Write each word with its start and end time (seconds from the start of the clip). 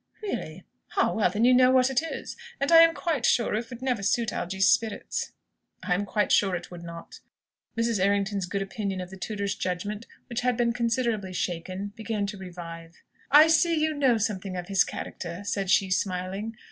"Really? 0.23 0.63
Ah 0.97 1.13
well, 1.13 1.29
then 1.29 1.45
you 1.45 1.53
know 1.53 1.69
what 1.69 1.91
it 1.91 2.01
is. 2.01 2.35
And 2.59 2.71
I 2.71 2.77
am 2.81 2.95
quite 2.95 3.23
sure 3.23 3.53
it 3.53 3.69
would 3.69 3.83
never 3.83 4.01
suit 4.01 4.33
Algy's 4.33 4.67
spirits." 4.67 5.31
"I 5.83 5.93
am 5.93 6.07
quite 6.07 6.31
sure 6.31 6.55
it 6.55 6.71
would 6.71 6.81
not." 6.81 7.19
Mrs. 7.77 8.03
Errington's 8.03 8.47
good 8.47 8.63
opinion 8.63 8.99
of 8.99 9.11
the 9.11 9.15
tutor's 9.17 9.53
judgment, 9.53 10.07
which 10.25 10.41
had 10.41 10.57
been 10.57 10.73
considerably 10.73 11.33
shaken, 11.33 11.89
began 11.95 12.25
to 12.25 12.37
revive. 12.39 12.95
"I 13.29 13.45
see 13.47 13.75
you 13.75 13.93
know 13.93 14.17
something 14.17 14.57
of 14.57 14.69
his 14.69 14.83
character," 14.83 15.43
said 15.43 15.69
she, 15.69 15.91
smiling. 15.91 16.57